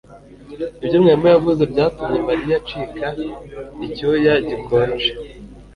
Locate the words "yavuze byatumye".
1.35-2.19